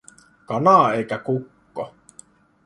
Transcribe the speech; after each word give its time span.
Kana 0.47 0.75
eikä 0.93 1.17
kukko. 1.17 1.95